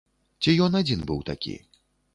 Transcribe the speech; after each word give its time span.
Ці 0.41 0.55
ён 0.69 0.79
адзін 0.81 1.05
быў 1.13 1.19
такі? 1.31 1.55